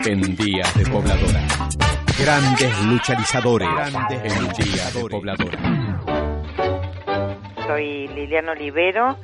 [0.00, 1.46] En Día de Pobladora.
[2.18, 3.68] Grandes lucharizadores.
[3.68, 5.58] Grandes en Día de Pobladora.
[7.66, 9.16] Soy Liliana Olivero,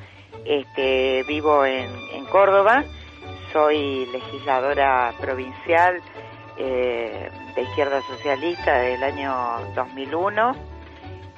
[0.45, 2.85] este, vivo en, en Córdoba,
[3.53, 6.01] soy legisladora provincial
[6.57, 9.35] eh, de izquierda socialista del año
[9.75, 10.57] 2001.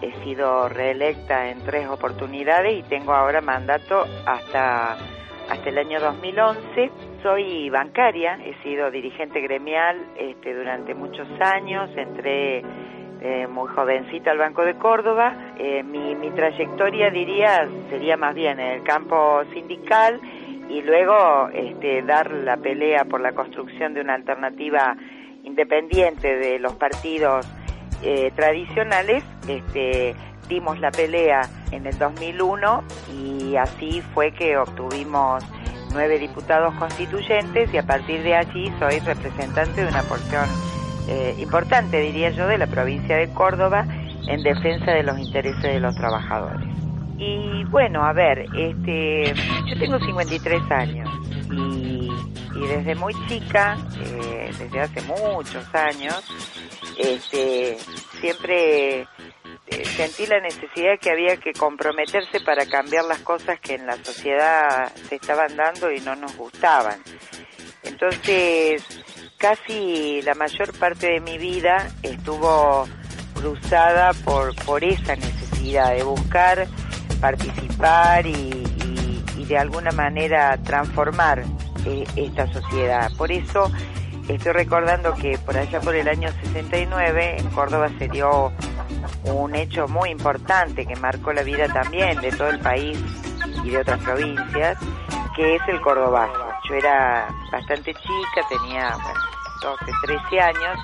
[0.03, 4.97] He sido reelecta en tres oportunidades y tengo ahora mandato hasta,
[5.49, 12.63] hasta el año 2011 soy bancaria, he sido dirigente gremial este, durante muchos años, entré
[13.21, 15.55] eh, muy jovencita al Banco de Córdoba.
[15.57, 20.21] Eh, mi, trayectoria, diría, sería más bien en el campo sindical
[20.69, 24.97] y luego este, dar la pelea por la construcción de una alternativa
[25.45, 27.47] independiente de los partidos
[28.03, 29.23] eh, tradicionales.
[29.47, 30.17] Este,
[30.49, 35.45] dimos la pelea en el 2001 y así fue que obtuvimos
[35.93, 40.47] nueve diputados constituyentes y a partir de allí soy representante de una porción
[41.09, 43.87] eh, importante, diría yo, de la provincia de Córdoba
[44.29, 46.67] en defensa de los intereses de los trabajadores.
[47.19, 49.35] Y bueno, a ver, este,
[49.67, 51.09] yo tengo 53 años
[51.51, 52.09] y,
[52.69, 56.23] desde muy chica, eh, desde hace muchos años,
[56.99, 57.77] este,
[58.21, 59.07] siempre
[59.85, 64.93] sentí la necesidad que había que comprometerse para cambiar las cosas que en la sociedad
[65.09, 67.01] se estaban dando y no nos gustaban.
[67.83, 68.83] Entonces,
[69.37, 72.87] casi la mayor parte de mi vida estuvo
[73.35, 76.67] cruzada por, por esa necesidad de buscar,
[77.21, 78.61] participar y,
[79.49, 81.43] de alguna manera transformar
[81.85, 83.11] eh, esta sociedad.
[83.19, 83.71] Por eso
[84.29, 88.53] estoy recordando que por allá por el año 69 en Córdoba se dio
[89.25, 92.99] un hecho muy importante que marcó la vida también de todo el país
[93.65, 94.79] y de otras provincias,
[95.37, 96.53] que es el Cordobazo.
[96.69, 98.97] Yo era bastante chica, tenía
[99.63, 100.79] 12, 13 años,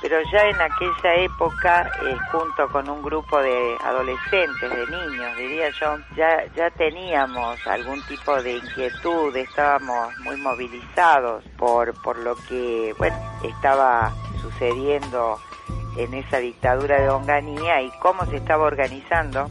[0.00, 5.70] pero ya en aquella época, eh, junto con un grupo de adolescentes, de niños, diría
[5.70, 12.94] yo, ya, ya teníamos algún tipo de inquietud, estábamos muy movilizados por, por lo que,
[12.98, 15.38] bueno, estaba sucediendo
[15.98, 19.48] en esa dictadura de Onganía y cómo se estaba organizando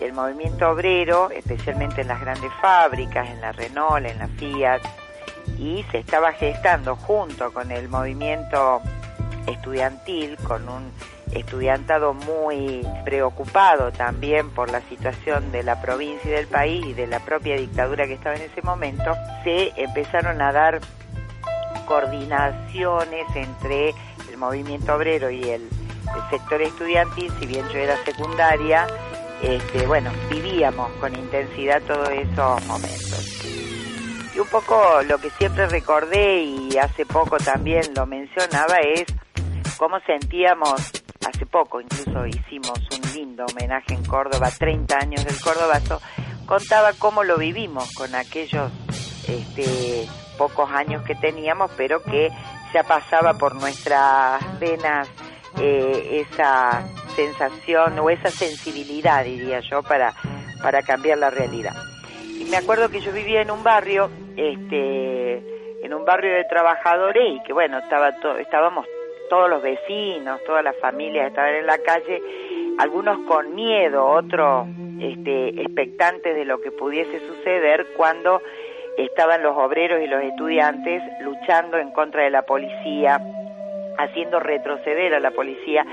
[0.00, 4.82] el movimiento obrero, especialmente en las grandes fábricas, en la Renault, en la Fiat,
[5.58, 8.80] y se estaba gestando junto con el movimiento
[9.46, 10.92] estudiantil, con un
[11.32, 17.06] estudiantado muy preocupado también por la situación de la provincia y del país y de
[17.06, 20.80] la propia dictadura que estaba en ese momento, se empezaron a dar
[21.86, 23.94] coordinaciones entre
[24.30, 25.68] el movimiento obrero y el,
[26.30, 28.86] sector estudiantil, si bien yo era secundaria,
[29.42, 33.44] este, bueno, vivíamos con intensidad todos esos momentos.
[34.34, 39.04] Y un poco lo que siempre recordé y hace poco también lo mencionaba es
[39.76, 40.80] cómo sentíamos,
[41.26, 46.00] hace poco incluso hicimos un lindo homenaje en Córdoba, 30 años del Córdobazo,
[46.46, 48.70] contaba cómo lo vivimos con aquellos
[49.28, 50.06] este,
[50.36, 52.30] pocos años que teníamos, pero que
[52.72, 55.08] ya pasaba por nuestras venas
[55.60, 56.82] eh, esa
[57.14, 60.12] sensación o esa sensibilidad, diría yo, para,
[60.62, 61.74] para cambiar la realidad.
[62.38, 67.22] Y me acuerdo que yo vivía en un barrio, este, en un barrio de trabajadores
[67.34, 68.08] y que bueno, estaba
[68.40, 68.86] estábamos
[69.30, 72.20] todos los vecinos, todas las familias estaban en la calle,
[72.78, 74.66] algunos con miedo, otros
[75.00, 78.42] este, expectantes de lo que pudiese suceder cuando
[78.96, 83.20] estaban los obreros y los estudiantes luchando en contra de la policía,
[83.98, 85.84] haciendo retroceder a la policía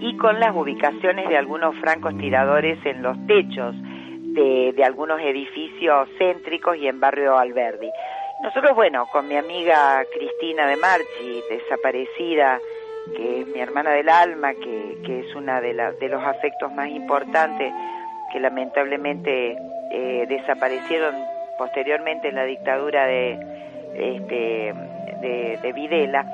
[0.00, 3.74] y con las ubicaciones de algunos francos tiradores en los techos
[4.34, 7.90] de, algunos edificios céntricos y en barrio Alberdi.
[8.42, 12.58] Nosotros, bueno, con mi amiga Cristina de Marchi, desaparecida,
[13.14, 16.88] que es mi hermana del alma, que, que es una de, de los afectos más
[16.88, 17.72] importantes
[18.32, 19.58] que lamentablemente
[19.90, 21.14] eh, desaparecieron
[21.60, 23.38] posteriormente en la dictadura de,
[23.94, 24.74] este,
[25.60, 26.24] de, Videla,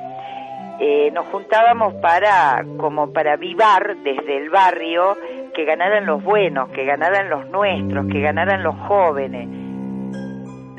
[0.79, 5.17] eh, nos juntábamos para, como para vivar desde el barrio,
[5.53, 9.49] que ganaran los buenos, que ganaran los nuestros, que ganaran los jóvenes.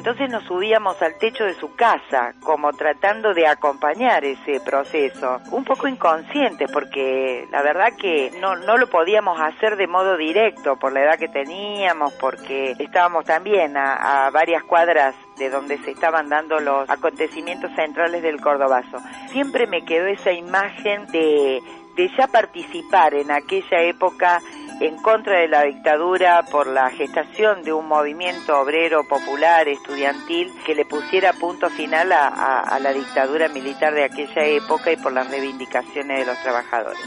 [0.07, 5.65] Entonces nos subíamos al techo de su casa, como tratando de acompañar ese proceso, un
[5.65, 10.94] poco inconsciente, porque la verdad que no, no lo podíamos hacer de modo directo por
[10.94, 16.62] la edad que teníamos, porque estábamos también a, varias cuadras de donde se estaban dando
[16.62, 19.00] los acontecimientos centrales del Cordobazo.
[19.33, 21.62] Siempre me quedó esa imagen de,
[21.98, 24.39] de ya participar en aquella época
[24.79, 30.75] en contra de la dictadura por la gestación de un movimiento obrero popular estudiantil que
[30.75, 36.19] le pusiera punto final a, la dictadura militar de aquella época y por las reivindicaciones
[36.19, 37.01] de los trabajadores.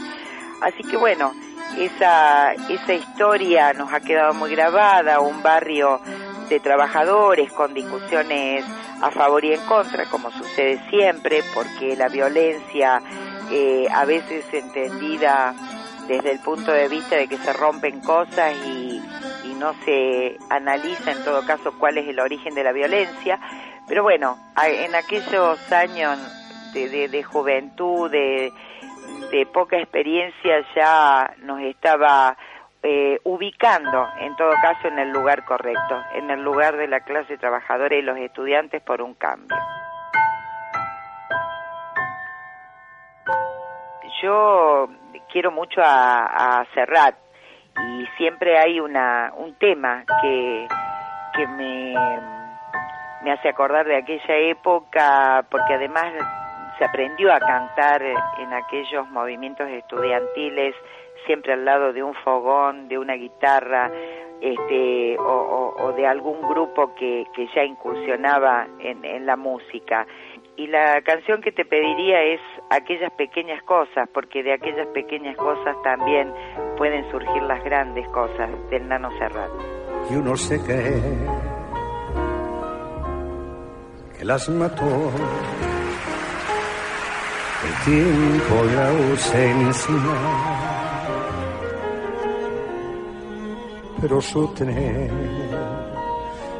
[0.59, 1.33] Así que bueno,
[1.77, 6.01] esa, esa historia nos ha quedado muy grabada, un barrio
[6.49, 8.65] de trabajadores con discusiones
[9.01, 13.01] a favor y en contra, como sucede siempre, porque la violencia
[13.49, 15.53] eh, a veces entendida
[16.11, 19.01] desde el punto de vista de que se rompen cosas y,
[19.61, 23.39] no se analiza en todo caso cuál es el origen de la violencia.
[23.87, 26.17] Pero bueno, en aquellos años
[26.73, 28.51] de, juventud, de,
[29.53, 32.35] poca experiencia, ya nos estaba
[32.81, 37.37] eh, ubicando en todo caso en el lugar correcto, en el lugar de la clase
[37.37, 39.55] trabajadora y los estudiantes por un cambio.
[44.23, 44.89] Yo
[45.31, 47.15] quiero mucho a, a Serrat
[47.79, 50.67] y siempre hay una, un tema que,
[51.35, 51.95] que me,
[53.23, 56.13] me hace acordar de aquella época porque además
[56.77, 60.75] se aprendió a cantar en aquellos movimientos estudiantiles
[61.25, 63.91] siempre al lado de un fogón, de una guitarra,
[64.41, 70.07] este, o, de algún grupo que, que ya incursionaba en, en la música.
[70.57, 75.75] Y la canción que te pediría es aquellas pequeñas cosas, porque de aquellas pequeñas cosas
[75.83, 76.31] también
[76.77, 79.49] pueden surgir las grandes cosas del Nano Serrat.
[80.11, 81.01] Yo no sé qué,
[84.17, 85.11] que las mató.
[87.63, 89.95] El tiempo y la ausencia,
[94.01, 95.11] pero su tren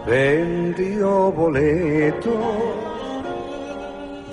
[0.06, 2.91] vendió boleto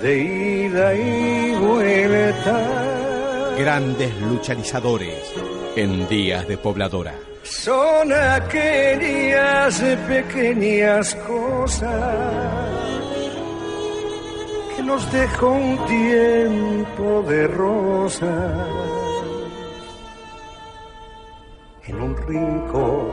[0.01, 3.55] de ida y vuelta.
[3.57, 5.33] Grandes lucharizadores
[5.75, 7.13] en días de pobladora.
[7.43, 12.69] Son aquellas pequeñas cosas
[14.75, 18.67] que nos dejó un tiempo de rosas
[21.87, 23.07] en un rincón,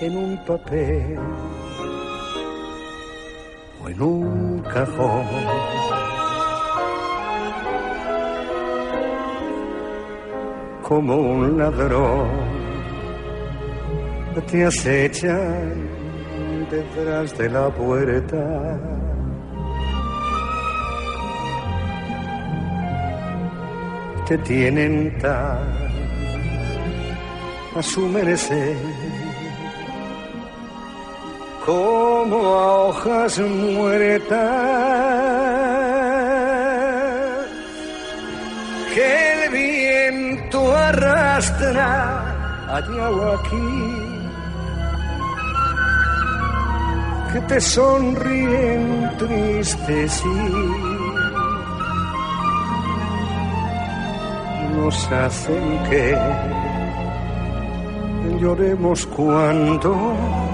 [0.00, 1.18] en un papel
[3.88, 4.38] en un.
[10.82, 12.28] Como un ladrón
[14.50, 15.88] te acechan
[16.70, 18.80] detrás de la puerta.
[24.26, 25.58] Te tienen tan
[27.76, 28.76] a su merecer
[31.68, 34.38] como hojas muertas
[38.94, 41.84] que el viento arrastra
[42.74, 43.70] allá o aquí,
[47.34, 50.38] que te sonríen tristes y
[54.74, 56.16] nos hacen que
[58.40, 60.47] lloremos cuando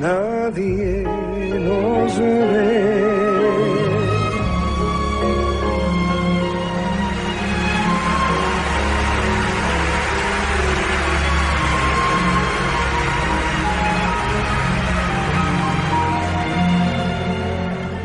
[0.00, 1.02] nadie
[1.66, 2.96] nos ve.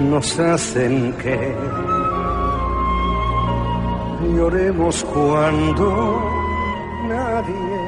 [0.10, 1.38] Nos hacen que
[4.36, 6.22] lloremos cuando
[7.08, 7.82] nadie.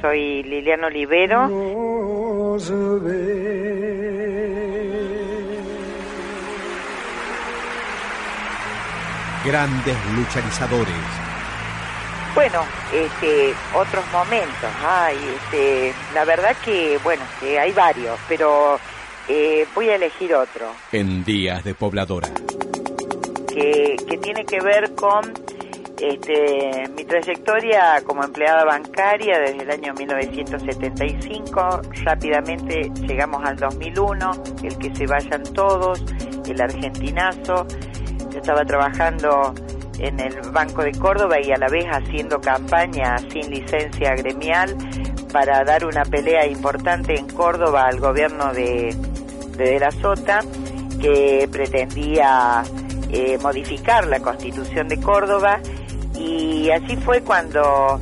[0.00, 1.91] Soy Liliana Olivero.
[9.44, 10.94] Grandes lucharizadores.
[12.34, 18.78] Bueno, este, otros momentos, ay, este, la verdad que, bueno, que hay varios, pero
[19.28, 20.74] eh, voy a elegir otro.
[20.92, 22.28] En días de pobladora.
[23.48, 25.32] Que, que tiene que ver con
[26.02, 34.30] este, mi trayectoria como empleada bancaria desde el año 1975, rápidamente llegamos al 2001,
[34.64, 36.04] el que se vayan todos,
[36.44, 37.66] el argentinazo.
[38.30, 39.54] Yo estaba trabajando
[40.00, 44.76] en el Banco de Córdoba y a la vez haciendo campaña sin licencia gremial
[45.32, 48.92] para dar una pelea importante en Córdoba al gobierno de,
[49.56, 50.40] de, la Sota,
[51.00, 52.64] que pretendía
[53.12, 55.60] eh, modificar la constitución de Córdoba
[56.22, 57.98] y así fue cuando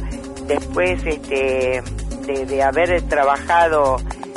[0.47, 1.83] después este,
[2.27, 3.97] de, haber trabajado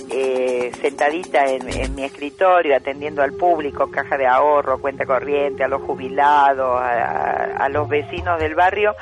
[0.10, 5.82] eh, sentadita en, mi escritorio, atendiendo al público, caja de ahorro, cuenta corriente, a los
[5.82, 8.96] jubilados, a, los vecinos del barrio,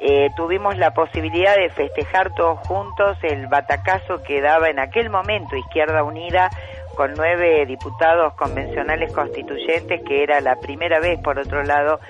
[0.00, 5.56] eh, tuvimos la posibilidad de festejar todos juntos el batacazo que daba en aquel momento
[5.56, 6.50] Izquierda Unida
[6.96, 12.00] con nueve diputados convencionales constituyentes, que era la primera vez, por otro lado,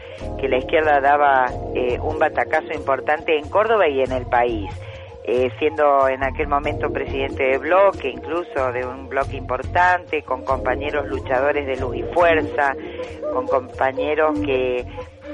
[0.40, 4.71] que la izquierda daba eh, un batacazo importante en Córdoba y en el país.
[5.28, 11.09] Eh, siendo en aquel momento presidente de bloque, incluso de un bloque importante, con compañeros
[11.09, 12.76] luchadores de luz y fuerza,
[13.33, 14.87] con compañeros que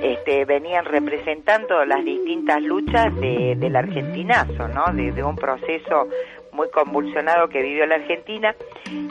[0.03, 4.93] este, venían representando las distintas luchas de, del argentinazo, ¿no?
[4.93, 6.09] de, un proceso
[6.53, 8.55] muy convulsionado que vivió la Argentina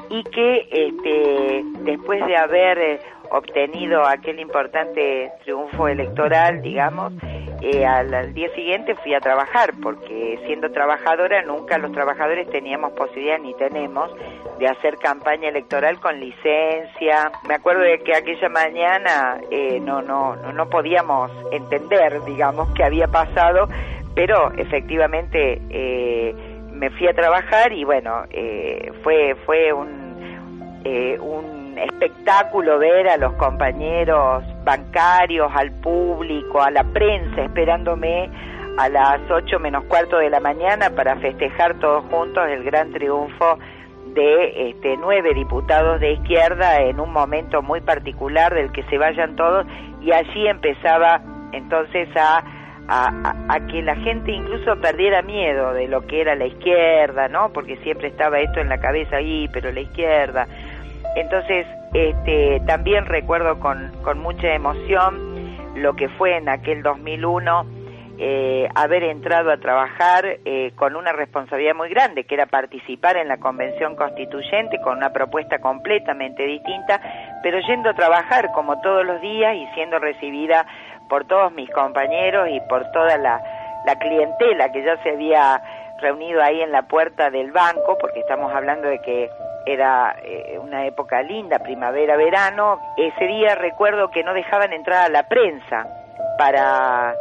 [0.10, 3.00] y que este, después de haber eh,
[3.32, 7.14] obtenido aquel importante triunfo electoral, digamos,
[7.62, 13.40] eh, al, día siguiente fui a trabajar, porque siendo trabajadora nunca los trabajadores teníamos posibilidad
[13.40, 14.12] ni tenemos
[14.60, 17.32] de hacer campaña electoral con licencia.
[17.48, 22.84] Me acuerdo de que aquella mañana eh, no, no, no, no podíamos entender, digamos, qué
[22.84, 23.70] había pasado,
[24.14, 26.36] pero efectivamente eh,
[26.82, 33.18] me fui a trabajar y bueno, eh, fue, fue un, eh, un espectáculo ver a
[33.18, 38.32] los compañeros bancarios, al público, a la prensa esperándome
[38.80, 43.60] a las ocho menos cuarto de la mañana para festejar todos juntos el gran triunfo
[44.16, 49.36] de este, nueve diputados de izquierda en un momento muy particular del que se vayan
[49.36, 49.68] todos.
[50.02, 51.22] Y allí empezaba
[51.52, 52.44] entonces a
[52.88, 57.52] a, que la gente incluso perdiera miedo de lo que era la izquierda, ¿no?
[57.54, 60.48] Porque siempre estaba esto en la cabeza ahí, pero la izquierda.
[61.16, 65.32] Entonces, este, también recuerdo con, con mucha emoción
[65.76, 67.82] lo que fue en aquel 2001
[68.24, 73.28] eh, haber entrado a trabajar eh, con una responsabilidad muy grande, que era participar en
[73.28, 77.02] la convención constituyente con una propuesta completamente distinta,
[77.42, 80.68] pero yendo a trabajar como todos los días y siendo recibida
[81.12, 83.42] por todos mis compañeros y por toda la,
[84.00, 85.62] clientela que ya se había
[86.00, 89.30] reunido ahí en la puerta del banco, porque estamos hablando de que
[89.66, 92.80] era eh, una época linda, primavera, verano.
[92.96, 95.86] Ese día recuerdo que no dejaban entrar a la prensa
[96.38, 97.14] para,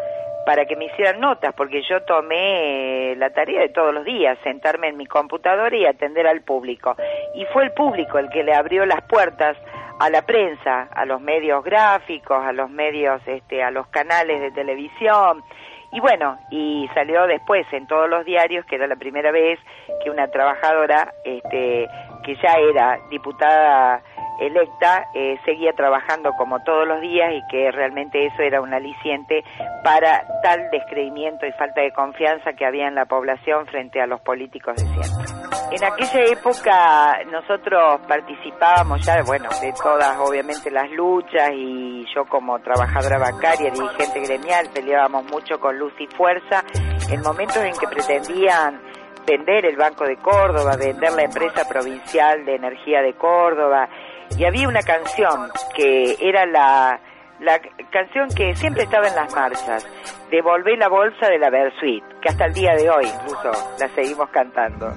[0.46, 4.86] para que me hicieran notas, porque yo tomé la tarea de todos los días, sentarme
[4.86, 6.94] en mi computadora y atender al público.
[7.34, 9.56] Y fue el público el que le abrió las puertas
[10.00, 14.50] a la prensa, a los medios gráficos, a los medios, este, a los canales de
[14.50, 15.44] televisión.
[15.92, 19.58] Y bueno, y salió después en todos los diarios que era la primera vez
[20.02, 21.86] que una trabajadora, este,
[22.24, 24.02] que ya era diputada
[24.40, 29.44] electa eh, seguía trabajando como todos los días y que realmente eso era un aliciente
[29.84, 34.22] para tal descreimiento y falta de confianza que había en la población frente a los
[34.22, 35.39] políticos de siempre.
[35.72, 42.58] En aquella época nosotros participábamos ya, bueno, de todas obviamente las luchas y yo como
[42.58, 46.64] trabajadora bancaria, dirigente gremial, peleábamos mucho con luz y fuerza
[47.08, 48.80] en momentos en que pretendían
[49.24, 53.88] vender el Banco de Córdoba, vender la empresa provincial de energía de Córdoba,
[54.36, 57.00] y había una canción que era la,
[57.38, 57.60] la
[57.90, 59.86] canción que siempre estaba en las marchas,
[60.30, 63.50] Devolvé la bolsa de la Versuit, que hasta el día de hoy incluso
[63.80, 64.94] la seguimos cantando.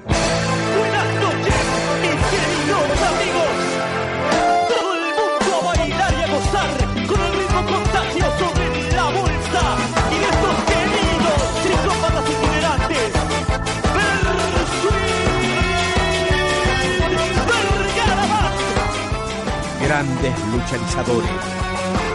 [20.04, 21.30] Grandes luchadores.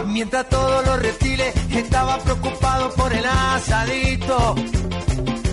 [0.06, 4.54] Mientras todos los reptiles estaban preocupados por el asadito,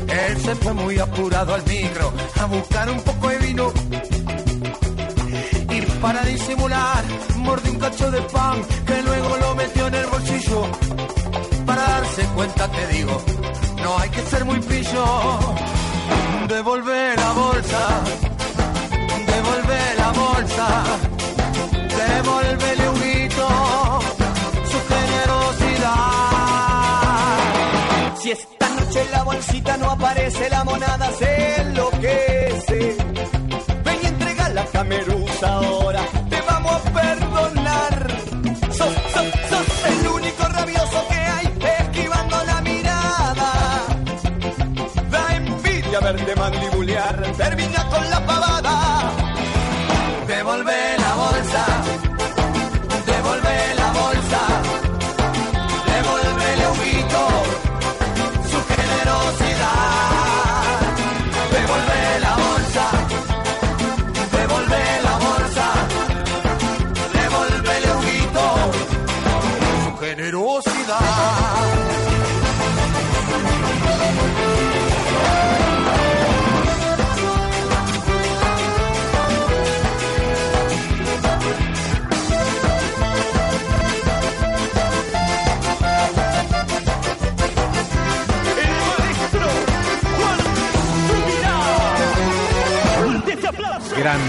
[0.07, 3.71] él se fue muy apurado al micro a buscar un poco de vino.
[5.69, 7.03] Y para disimular,
[7.37, 10.63] mordió un cacho de pan que luego lo metió en el bolsillo.
[11.65, 13.21] Para darse cuenta, te digo,
[13.83, 15.05] no hay que ser muy pillo.
[16.47, 18.03] Devolver la bolsa,
[19.27, 21.06] devolver la bolsa
[22.01, 22.97] devuélvele un
[24.71, 25.93] su generosidad.
[28.21, 32.97] Si esta noche la bolsita no aparece, la monada se enloquece.
[33.85, 38.21] Ven y entrega la camerusa ahora, te vamos a perdonar.
[38.77, 41.45] Sos, sos, sos el único rabioso que hay,
[41.81, 43.51] esquivando la mirada.
[45.11, 47.15] Da envidia verte mandibulear.
[47.37, 48.56] Termina con la pavada.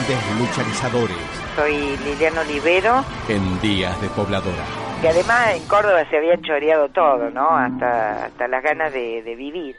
[0.09, 1.17] Grandes lucharizadores
[1.55, 4.65] Soy Liliana Olivero, en Días de Pobladora.
[5.03, 7.51] que además en Córdoba se había choreado todo, ¿no?
[7.51, 9.77] Hasta, hasta las ganas de, de vivir.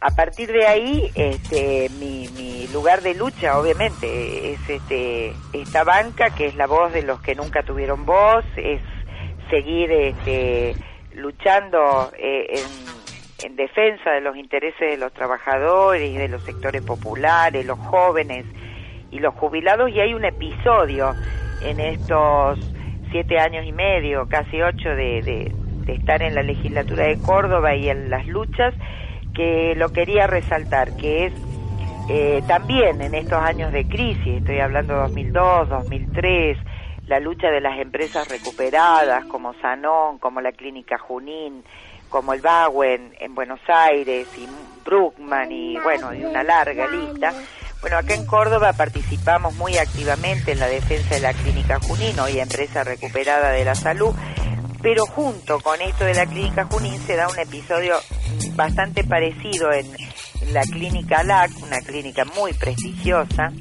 [0.00, 6.30] A partir de ahí, este, mi, mi lugar de lucha, obviamente, es este, esta banca
[6.30, 8.80] que es la voz de los que nunca tuvieron voz, es
[9.50, 10.76] seguir este,
[11.14, 16.82] luchando eh, en, en defensa de los intereses de los trabajadores y de los sectores
[16.82, 18.44] populares, los jóvenes
[19.14, 19.90] y los jubilados.
[19.90, 21.14] Y hay un episodio
[21.62, 22.58] en estos
[23.10, 25.22] siete años y medio, casi ocho, de,
[25.86, 28.74] de, estar en la legislatura de Córdoba y en las luchas,
[29.34, 31.32] que lo quería resaltar, que es
[32.08, 36.58] eh, también en estos años de crisis, estoy hablando 2002, 2003,
[37.06, 41.62] la lucha de las empresas recuperadas como Sanón, como la Clínica Junín,
[42.08, 44.48] como el Bauen en Buenos Aires y
[44.84, 47.32] Bruckman y bueno, y una larga lista.
[47.84, 52.40] Bueno, acá en Córdoba participamos muy activamente en la defensa de la Clínica Junín, hoy
[52.40, 54.14] empresa recuperada de la salud,
[54.80, 57.96] pero junto con esto de la Clínica Junín se da un episodio
[58.54, 59.86] bastante parecido en,
[60.50, 63.52] la Clínica LAC, una clínica muy prestigiosa,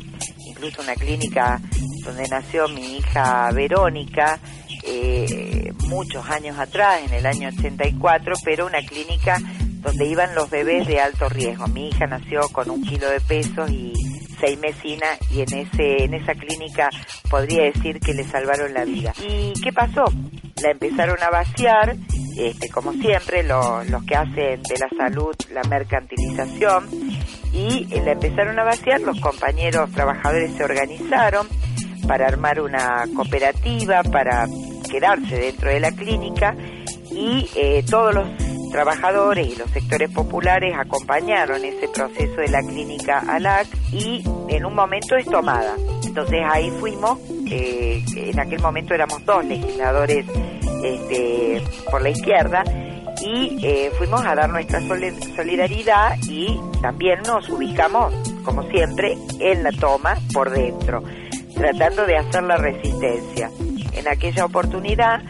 [0.48, 1.60] incluso una clínica
[2.06, 4.39] donde nació mi hija Verónica,
[4.86, 9.38] eh, muchos años atrás, en el año 84, pero una clínica
[9.82, 11.67] donde iban los bebés de alto riesgo.
[11.67, 14.12] Mi hija nació con un kilo de peso y
[14.43, 16.89] seis mesinas y en ese en esa clínica
[17.29, 19.13] podría decir que le salvaron la vida.
[19.27, 20.06] ¿Y qué pasó?
[20.62, 21.95] La empezaron a vaciar,
[22.38, 26.88] este, como siempre, lo- los que hacen de la salud la mercantilización
[27.53, 31.47] y eh, la empezaron a vaciar, los compañeros trabajadores se organizaron
[32.08, 34.45] para armar una cooperativa, para
[34.89, 36.56] quedarse dentro de la clínica
[37.12, 38.27] y eh, todos los
[38.73, 44.73] trabajadores y los sectores populares acompañaron ese proceso de la clínica ALAC y en un
[44.75, 45.75] momento es tomada.
[46.05, 50.25] Entonces ahí fuimos, eh, en aquel momento éramos dos legisladores
[50.83, 52.63] este, por la izquierda
[53.21, 59.63] y eh, fuimos a dar nuestra soli- solidaridad y también nos ubicamos, como siempre, en
[59.63, 61.03] la toma por dentro,
[61.55, 63.49] tratando de hacer la resistencia.
[63.93, 65.21] En aquella oportunidad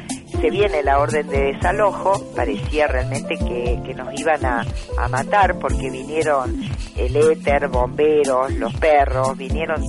[0.44, 4.66] se viene la orden de desalojo, parecía realmente que, nos iban a,
[4.98, 6.62] a matar porque vinieron
[6.98, 9.82] el éter, bomberos, los perros, vinieron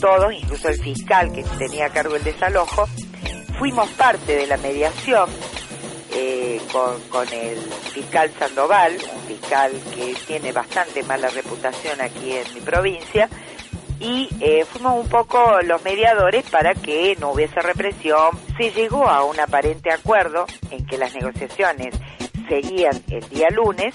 [0.00, 2.88] todos, incluso el fiscal que tenía a cargo el desalojo.
[3.58, 5.28] Fuimos parte de la mediación
[6.14, 7.58] eh, con, con el
[7.92, 13.28] fiscal Sandoval, un fiscal que tiene bastante mala reputación aquí en mi provincia,
[14.00, 18.30] y eh, fuimos un poco los mediadores para que no hubiese represión.
[18.56, 21.94] Se llegó a un aparente acuerdo en que las negociaciones
[22.48, 23.94] seguían el día lunes.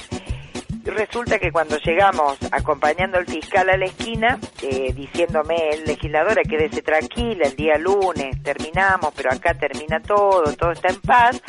[0.85, 6.81] Resulta que cuando llegamos acompañando al fiscal a la esquina, eh, diciéndome el legisladora, quédese
[6.81, 11.41] tranquila, el día lunes terminamos, pero acá termina todo, todo está en paz,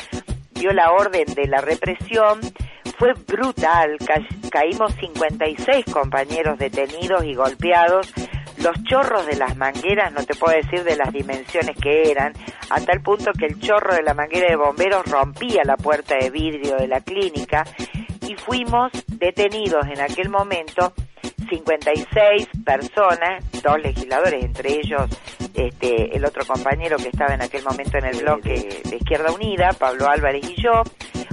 [0.51, 2.39] dio la orden de la represión,
[2.97, 8.13] fue brutal, ca- caímos 56 compañeros detenidos y golpeados,
[8.65, 12.33] los chorros de las mangueras, no te puedo decir de las dimensiones que eran,
[12.71, 16.31] a tal punto que el chorro de la manguera de bomberos rompía la puerta de
[16.31, 17.63] vidrio de la clínica
[18.27, 20.93] y fuimos detenidos en aquel momento
[21.47, 25.11] 56 personas, dos legisladores, entre ellos
[25.53, 29.73] este, el otro compañero que estaba en aquel momento en el bloque de Izquierda Unida,
[29.73, 30.81] Pablo Álvarez y yo,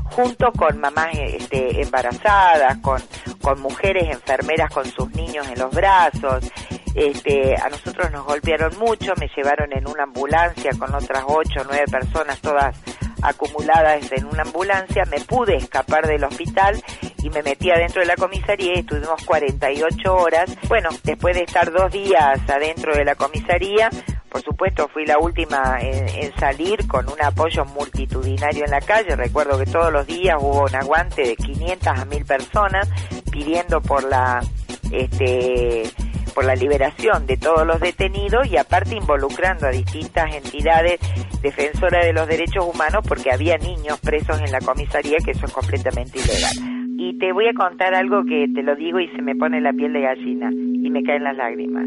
[0.04, 3.00] junto con mamás este, embarazadas, con,
[3.40, 6.50] con mujeres enfermeras con sus niños en los brazos.
[6.94, 11.64] Este, a nosotros nos golpearon mucho, me llevaron en una ambulancia con otras ocho o
[11.64, 12.76] nueve personas, todas
[13.22, 16.82] acumuladas en una ambulancia, me pude escapar del hospital
[17.22, 20.50] y me metí adentro de la comisaría y estuvimos 48 horas.
[20.68, 23.88] Bueno, después de estar dos días adentro de la comisaría,
[24.28, 29.14] por supuesto fui la última en, salir con un apoyo multitudinario en la calle.
[29.14, 32.88] Recuerdo que todos los días hubo un aguante de 500 a 1000 personas
[33.30, 34.42] pidiendo por la
[34.90, 35.84] este,
[36.34, 41.00] por la liberación de todos los detenidos y aparte involucrando a distintas entidades
[41.42, 45.52] defensoras de los derechos humanos porque había niños presos en la comisaría que eso es
[45.52, 46.82] completamente ilegal.
[46.98, 49.72] Y te voy a contar algo que te lo digo y se me pone la
[49.72, 51.86] piel de gallina y me caen las lágrimas.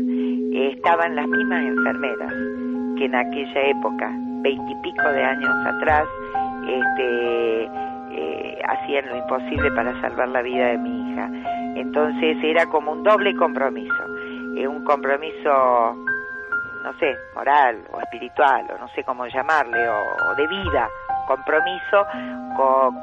[0.76, 2.34] estaban las mismas enfermeras
[2.98, 6.06] que en aquella época, veintipico de años atrás,
[6.68, 11.30] este, eh, hacían lo imposible para salvar la vida de mi hija.
[11.76, 14.15] Entonces era como un doble compromiso
[14.64, 15.96] un compromiso,
[16.84, 20.88] no sé, moral o espiritual, o no sé cómo llamarle, o, de vida,
[21.28, 22.06] compromiso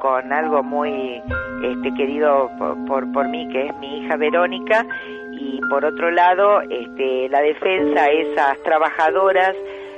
[0.01, 1.21] con, algo muy
[1.63, 2.49] este, querido
[2.87, 4.85] por, por, mí, que es mi hija Verónica,
[5.31, 9.55] y por otro lado, este, la defensa a esas trabajadoras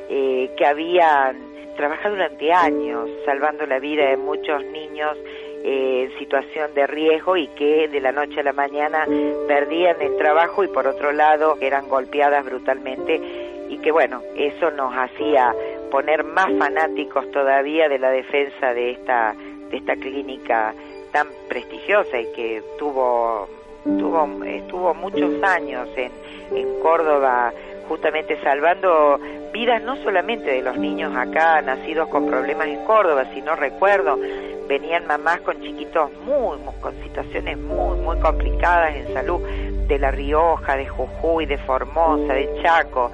[0.10, 1.38] eh, que habían
[1.76, 5.18] trabajado durante años salvando la vida de muchos niños
[5.68, 9.08] en situación de riesgo y que de la noche a la mañana
[9.48, 13.20] perdían el trabajo y por otro lado eran golpeadas brutalmente
[13.68, 15.56] y que bueno, eso nos hacía
[15.90, 19.36] poner más fanáticos todavía de la defensa de esta
[19.72, 20.76] de esta clínica
[21.12, 23.48] tan prestigiosa y que tuvo
[23.86, 26.12] tuvo estuvo muchos años en,
[26.56, 27.52] en Córdoba
[27.88, 29.20] justamente salvando
[29.54, 34.20] vidas no solamente de los niños acá nacidos con problemas en Córdoba, sino recuerdo
[34.68, 39.42] venían mamás con chiquitos muy, con situaciones muy, muy complicadas en salud,
[39.88, 43.12] de La Rioja, de Jujuy, de Formosa, de Chaco,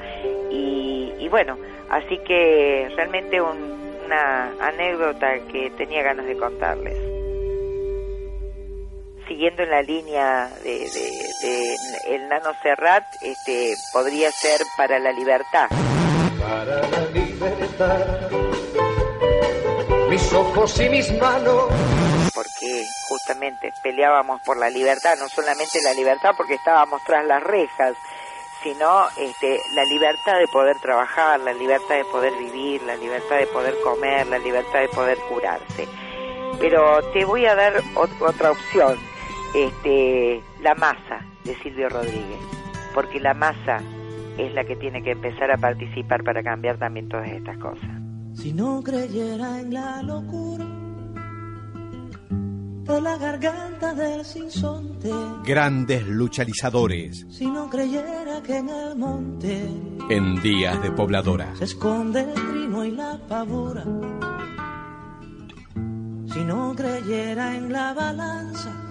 [0.50, 1.58] y, bueno,
[1.90, 7.11] así que realmente una anécdota que tenía ganas de contarles.
[9.32, 15.70] Siguiendo en la línea de, el Nano Serrat, este, podría ser para la libertad.
[15.70, 18.30] Para la libertad
[20.10, 21.70] mis ojos y mis manos.
[22.36, 27.96] Porque justamente peleábamos por la libertad, no solamente la libertad porque estábamos tras las rejas,
[28.62, 33.48] sino este, la libertad de poder trabajar, la libertad de poder vivir, la libertad de
[33.48, 35.88] poder comer, la libertad de poder curarse.
[36.60, 39.00] Pero te voy a dar otra opción,
[39.56, 42.40] este, la masa de Silvio Rodríguez,
[42.94, 43.80] porque la masa
[44.38, 48.02] es la que tiene que empezar a participar para cambiar también todas estas cosas
[48.34, 50.66] si no creyera en la locura
[52.84, 55.12] de la garganta del sinsonte.
[55.46, 57.26] Grandes luchalizadores.
[57.30, 59.70] Si no creyera que en el monte.
[60.10, 61.56] En días de pobladora.
[61.56, 63.84] Se esconde el trino y la pavura.
[66.34, 68.91] Si no creyera en la balanza.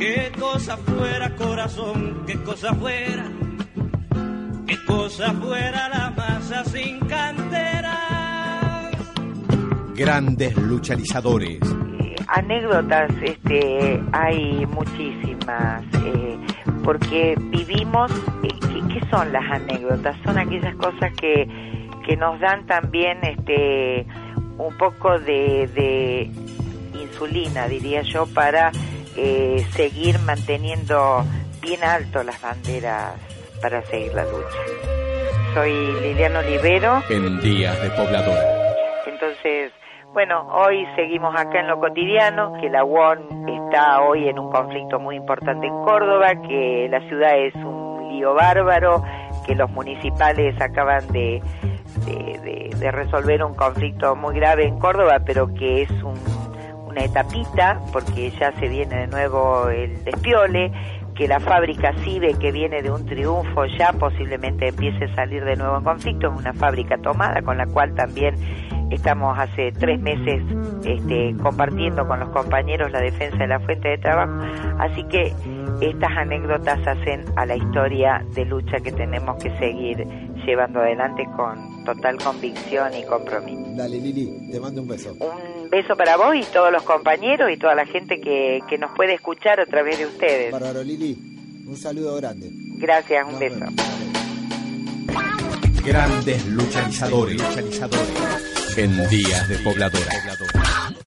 [0.00, 3.24] qué cosa fuera corazón, qué cosa fuera,
[4.66, 8.10] qué cosa fuera la masa sin cantera
[10.00, 11.60] grandes luchalizadores.
[12.26, 16.38] anécdotas este, hay muchísimas, eh,
[16.82, 18.10] porque vivimos,
[18.42, 18.48] eh,
[18.88, 20.16] ¿qué, son las anécdotas?
[20.24, 21.46] Son aquellas cosas que,
[22.06, 24.06] que nos dan también este,
[24.56, 26.30] un poco de,
[26.94, 28.72] insulina, diría yo, para
[29.16, 31.24] eh, seguir manteniendo
[31.60, 33.14] bien alto las banderas
[33.60, 34.58] para seguir la lucha.
[35.54, 37.02] Soy Liliana Olivero.
[37.08, 38.74] En Días de Pobladora.
[39.06, 39.72] Entonces,
[40.12, 44.98] bueno, hoy seguimos acá en lo cotidiano, que la UON está hoy en un conflicto
[44.98, 49.04] muy importante en Córdoba, que la ciudad es un lío bárbaro,
[49.46, 51.40] que los municipales acaban de,
[52.06, 55.90] de, resolver un conflicto muy grave en Córdoba, pero que es
[56.90, 60.72] una etapita, porque ya se viene de nuevo el despiole,
[61.14, 65.56] que la fábrica CIBE, que viene de un triunfo, ya posiblemente empiece a salir de
[65.56, 68.34] nuevo en conflicto, es una fábrica tomada, con la cual también
[68.90, 70.42] estamos hace tres meses
[70.84, 74.32] este, compartiendo con los compañeros la defensa de la fuente de trabajo,
[74.78, 75.32] así que
[75.80, 80.06] estas anécdotas hacen a la historia de lucha que tenemos que seguir
[80.46, 83.76] llevando adelante con total convicción y compromiso.
[83.76, 85.12] Dale Lili, te mando un beso.
[85.20, 88.92] Un beso para vos y todos los compañeros y toda la gente que, que nos
[88.92, 90.52] puede escuchar a través de ustedes.
[90.52, 91.16] Bárbaro Lili,
[91.66, 92.50] un saludo grande.
[92.76, 93.66] Gracias, un beso.
[95.84, 100.12] Grandes luchadores, luchadores en días de pobladora.